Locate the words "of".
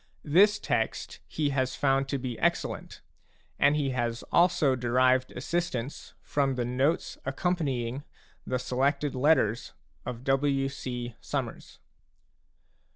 10.03-10.23